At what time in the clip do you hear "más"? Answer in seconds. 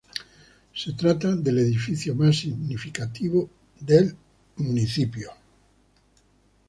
2.15-2.37